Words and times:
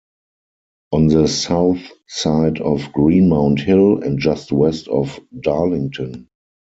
On 0.93 1.09
the 1.09 1.27
south 1.27 1.77
side 2.07 2.59
of 2.59 2.91
Greenmount 2.91 3.59
Hill, 3.59 4.01
and 4.01 4.17
just 4.17 4.51
west 4.51 4.87
of 4.87 5.19
Darlington. 5.41 6.27